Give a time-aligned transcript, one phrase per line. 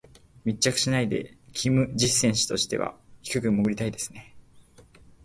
[0.45, 4.35] 密着しないでキム・ジス選手としては低く潜りたいですね。